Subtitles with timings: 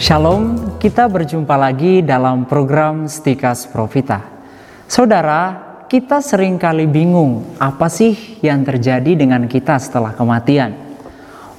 [0.00, 4.24] Shalom, kita berjumpa lagi dalam program Stikas Profita.
[4.88, 5.60] Saudara,
[5.92, 10.72] kita sering kali bingung apa sih yang terjadi dengan kita setelah kematian.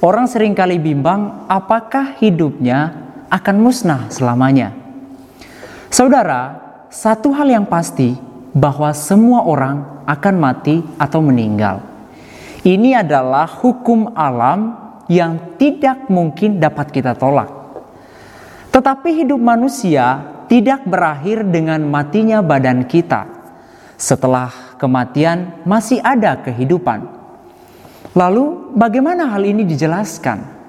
[0.02, 2.90] Orang sering kali bimbang apakah hidupnya
[3.30, 4.74] akan musnah selamanya.
[5.86, 6.58] Saudara,
[6.90, 8.18] satu hal yang pasti
[8.50, 11.78] bahwa semua orang akan mati atau meninggal.
[12.66, 14.74] Ini adalah hukum alam
[15.06, 17.61] yang tidak mungkin dapat kita tolak.
[18.72, 23.28] Tetapi hidup manusia tidak berakhir dengan matinya badan kita.
[24.00, 27.04] Setelah kematian masih ada kehidupan.
[28.16, 30.64] Lalu bagaimana hal ini dijelaskan?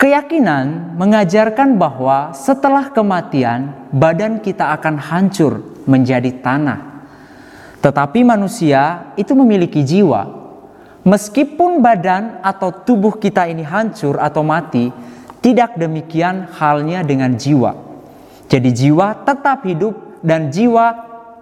[0.00, 7.04] Keyakinan mengajarkan bahwa setelah kematian badan kita akan hancur menjadi tanah.
[7.84, 10.40] Tetapi manusia itu memiliki jiwa.
[11.04, 14.92] Meskipun badan atau tubuh kita ini hancur atau mati,
[15.40, 17.72] tidak demikian halnya dengan jiwa.
[18.48, 20.86] Jadi jiwa tetap hidup dan jiwa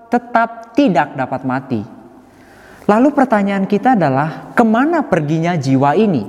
[0.09, 1.81] tetap tidak dapat mati.
[2.89, 6.25] Lalu pertanyaan kita adalah ke mana perginya jiwa ini?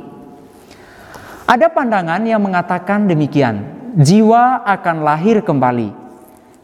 [1.47, 3.63] Ada pandangan yang mengatakan demikian,
[3.95, 5.95] jiwa akan lahir kembali.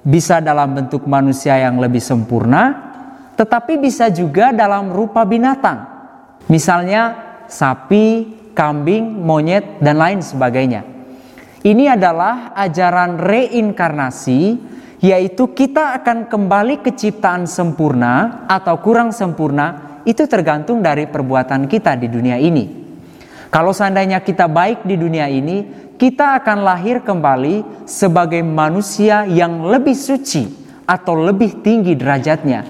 [0.05, 2.93] Bisa dalam bentuk manusia yang lebih sempurna,
[3.33, 5.89] tetapi bisa juga dalam rupa binatang.
[6.45, 7.17] Misalnya
[7.49, 10.94] sapi, kambing, monyet, dan lain sebagainya.
[11.65, 14.41] Ini adalah ajaran reinkarnasi,
[15.01, 21.97] yaitu kita akan kembali ke ciptaan sempurna atau kurang sempurna, itu tergantung dari perbuatan kita
[21.97, 22.85] di dunia ini.
[23.49, 29.97] Kalau seandainya kita baik di dunia ini, kita akan lahir kembali sebagai manusia yang lebih
[29.97, 30.45] suci
[30.85, 32.61] atau lebih tinggi derajatnya.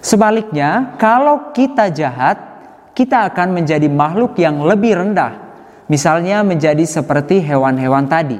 [0.00, 2.40] Sebaliknya, kalau kita jahat,
[2.96, 5.51] kita akan menjadi makhluk yang lebih rendah
[5.90, 8.38] misalnya menjadi seperti hewan-hewan tadi.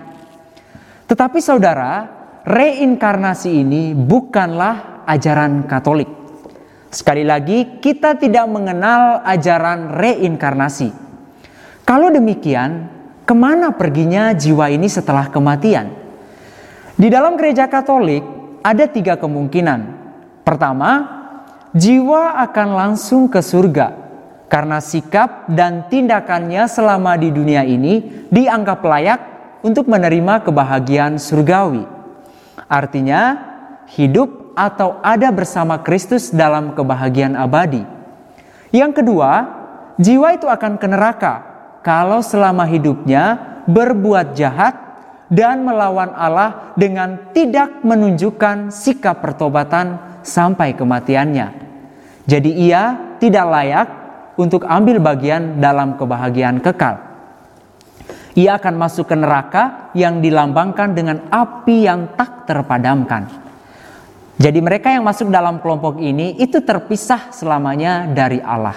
[1.08, 2.06] Tetapi saudara,
[2.46, 6.08] reinkarnasi ini bukanlah ajaran Katolik.
[6.92, 10.92] Sekali lagi, kita tidak mengenal ajaran reinkarnasi.
[11.88, 12.88] Kalau demikian,
[13.24, 15.88] ke mana perginya jiwa ini setelah kematian?
[16.92, 18.22] Di dalam gereja Katolik
[18.60, 19.80] ada tiga kemungkinan.
[20.44, 20.90] Pertama,
[21.72, 24.01] jiwa akan langsung ke surga
[24.52, 29.20] karena sikap dan tindakannya selama di dunia ini dianggap layak
[29.64, 31.88] untuk menerima kebahagiaan surgawi.
[32.68, 33.40] Artinya,
[33.96, 37.80] hidup atau ada bersama Kristus dalam kebahagiaan abadi.
[38.76, 39.30] Yang kedua,
[39.96, 41.34] jiwa itu akan ke neraka
[41.80, 44.76] kalau selama hidupnya berbuat jahat
[45.32, 51.48] dan melawan Allah dengan tidak menunjukkan sikap pertobatan sampai kematiannya.
[52.28, 54.01] Jadi ia tidak layak
[54.36, 57.12] untuk ambil bagian dalam kebahagiaan kekal.
[58.32, 63.28] Ia akan masuk ke neraka yang dilambangkan dengan api yang tak terpadamkan.
[64.40, 68.74] Jadi mereka yang masuk dalam kelompok ini itu terpisah selamanya dari Allah.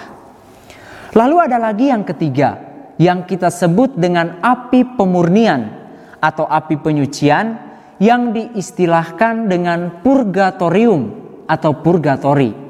[1.16, 2.60] Lalu ada lagi yang ketiga
[3.00, 5.72] yang kita sebut dengan api pemurnian
[6.20, 7.56] atau api penyucian
[7.96, 11.02] yang diistilahkan dengan purgatorium
[11.48, 12.65] atau purgatori.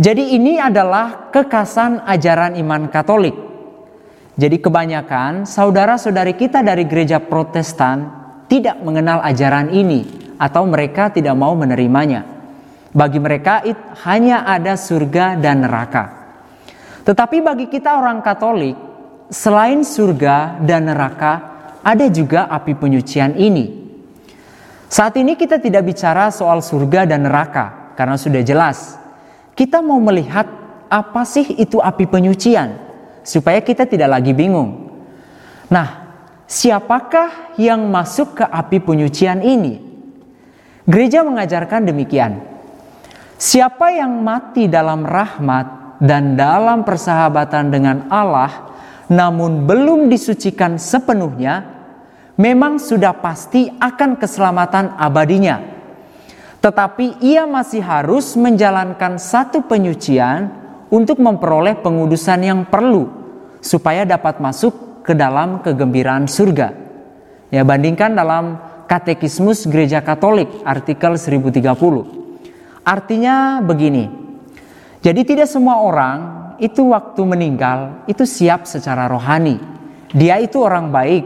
[0.00, 3.36] Jadi ini adalah kekasan ajaran iman Katolik.
[4.32, 8.08] Jadi kebanyakan saudara-saudari kita dari gereja Protestan
[8.48, 12.24] tidak mengenal ajaran ini atau mereka tidak mau menerimanya.
[12.96, 13.76] Bagi mereka it,
[14.08, 16.32] hanya ada surga dan neraka.
[17.04, 18.80] Tetapi bagi kita orang Katolik,
[19.28, 21.32] selain surga dan neraka,
[21.84, 23.68] ada juga api penyucian ini.
[24.88, 28.99] Saat ini kita tidak bicara soal surga dan neraka karena sudah jelas
[29.54, 30.46] kita mau melihat
[30.90, 32.74] apa sih itu api penyucian
[33.22, 34.90] supaya kita tidak lagi bingung.
[35.70, 35.88] Nah,
[36.50, 39.78] siapakah yang masuk ke api penyucian ini?
[40.88, 42.42] Gereja mengajarkan demikian.
[43.38, 48.70] Siapa yang mati dalam rahmat dan dalam persahabatan dengan Allah
[49.10, 51.66] namun belum disucikan sepenuhnya,
[52.38, 55.69] memang sudah pasti akan keselamatan abadinya
[56.60, 60.52] tetapi ia masih harus menjalankan satu penyucian
[60.92, 63.08] untuk memperoleh pengudusan yang perlu
[63.64, 66.76] supaya dapat masuk ke dalam kegembiraan surga.
[67.48, 71.64] Ya, bandingkan dalam Katekismus Gereja Katolik artikel 1030.
[72.84, 74.10] Artinya begini.
[75.00, 76.18] Jadi tidak semua orang
[76.60, 79.56] itu waktu meninggal itu siap secara rohani.
[80.12, 81.24] Dia itu orang baik,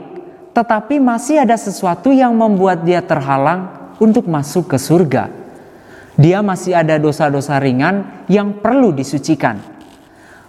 [0.54, 5.30] tetapi masih ada sesuatu yang membuat dia terhalang untuk masuk ke surga.
[6.14, 9.58] Dia masih ada dosa-dosa ringan yang perlu disucikan.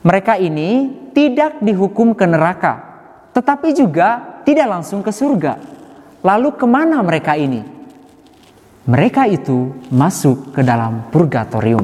[0.06, 2.74] Mereka ini tidak dihukum ke neraka,
[3.34, 5.58] tetapi juga tidak langsung ke surga.
[6.22, 7.66] Lalu ke mana mereka ini?
[8.86, 11.82] Mereka itu masuk ke dalam purgatorium.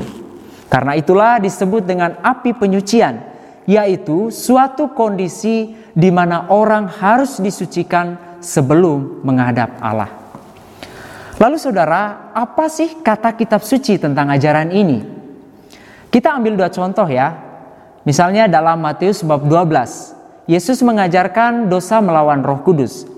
[0.70, 3.18] Karena itulah disebut dengan api penyucian,
[3.66, 10.21] yaitu suatu kondisi di mana orang harus disucikan sebelum menghadap Allah.
[11.42, 15.02] Lalu saudara, apa sih kata kitab suci tentang ajaran ini?
[16.14, 17.34] Kita ambil dua contoh ya.
[18.06, 23.10] Misalnya dalam Matius bab 12, Yesus mengajarkan dosa melawan Roh Kudus.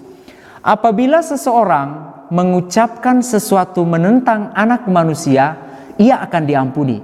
[0.63, 5.59] Apabila seseorang mengucapkan sesuatu menentang anak manusia,
[5.99, 7.03] ia akan diampuni.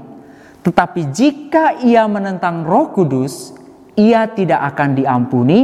[0.63, 3.51] Tetapi jika ia menentang Roh Kudus,
[3.99, 5.59] ia tidak akan diampuni,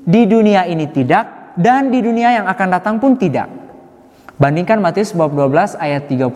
[0.00, 3.63] di dunia ini tidak, dan di dunia yang akan datang pun tidak.
[4.34, 6.26] Bandingkan Matius bab 12 ayat 32.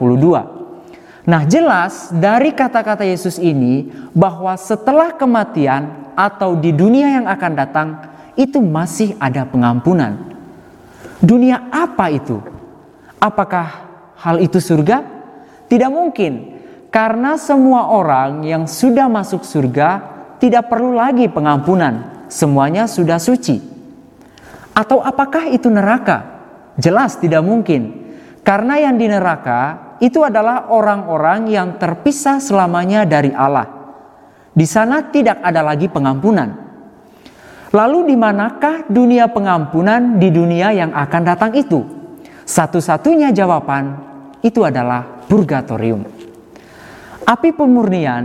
[1.28, 7.88] Nah, jelas dari kata-kata Yesus ini bahwa setelah kematian atau di dunia yang akan datang
[8.38, 10.14] itu masih ada pengampunan.
[11.18, 12.38] Dunia apa itu?
[13.18, 13.66] Apakah
[14.14, 15.02] hal itu surga?
[15.66, 20.00] Tidak mungkin, karena semua orang yang sudah masuk surga
[20.38, 23.58] tidak perlu lagi pengampunan, semuanya sudah suci.
[24.70, 26.37] Atau apakah itu neraka?
[26.78, 28.14] Jelas tidak mungkin,
[28.46, 33.66] karena yang di neraka itu adalah orang-orang yang terpisah selamanya dari Allah.
[34.54, 36.70] Di sana tidak ada lagi pengampunan.
[37.74, 41.84] Lalu di manakah dunia pengampunan di dunia yang akan datang itu?
[42.48, 43.92] Satu-satunya jawaban
[44.40, 46.00] itu adalah purgatorium.
[47.28, 48.24] Api pemurnian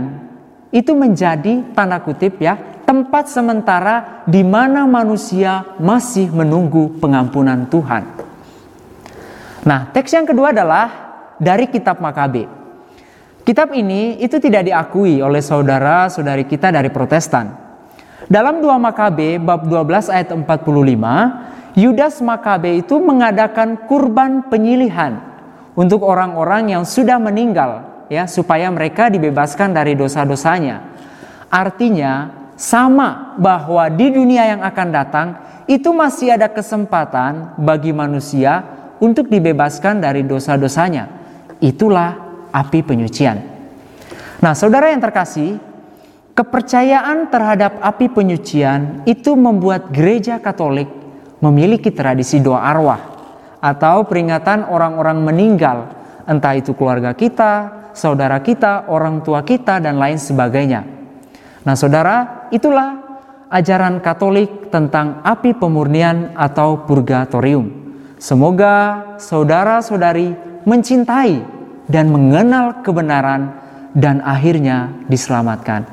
[0.72, 2.56] itu menjadi tanda kutip ya
[2.88, 8.23] tempat sementara di mana manusia masih menunggu pengampunan Tuhan.
[9.64, 10.86] Nah, teks yang kedua adalah
[11.40, 12.44] dari kitab Makabe.
[13.44, 17.52] Kitab ini itu tidak diakui oleh saudara-saudari kita dari Protestan.
[18.24, 25.20] Dalam 2 Makabe bab 12 ayat 45, Yudas Makabe itu mengadakan kurban penyilihan
[25.76, 30.92] untuk orang-orang yang sudah meninggal ya supaya mereka dibebaskan dari dosa-dosanya.
[31.52, 35.28] Artinya sama bahwa di dunia yang akan datang
[35.68, 41.08] itu masih ada kesempatan bagi manusia untuk dibebaskan dari dosa-dosanya.
[41.58, 42.10] Itulah
[42.52, 43.38] api penyucian.
[44.38, 45.56] Nah, saudara yang terkasih,
[46.34, 50.90] kepercayaan terhadap api penyucian itu membuat gereja Katolik
[51.38, 53.00] memiliki tradisi doa arwah
[53.64, 55.88] atau peringatan orang-orang meninggal,
[56.28, 57.52] entah itu keluarga kita,
[57.96, 60.84] saudara kita, orang tua kita, dan lain sebagainya.
[61.64, 63.00] Nah, saudara, itulah
[63.48, 67.83] ajaran Katolik tentang api pemurnian atau purgatorium.
[68.24, 70.32] Semoga saudara-saudari
[70.64, 71.44] mencintai
[71.84, 73.52] dan mengenal kebenaran,
[73.92, 75.84] dan akhirnya diselamatkan.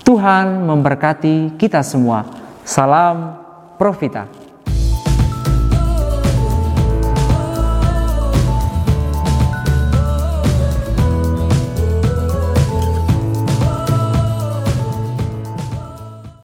[0.00, 2.24] Tuhan memberkati kita semua.
[2.64, 3.36] Salam
[3.76, 4.43] Profita.